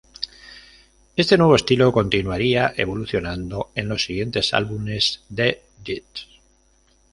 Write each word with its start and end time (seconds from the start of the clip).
Este 1.15 1.37
nuevo 1.37 1.55
estilo 1.55 1.91
continuaría 1.93 2.73
evolucionando 2.75 3.69
en 3.75 3.87
los 3.87 4.03
siguientes 4.03 4.51
álbumes 4.55 5.23
de 5.29 5.61
Death. 5.77 6.21